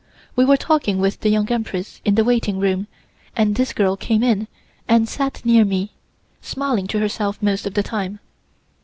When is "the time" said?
7.75-8.19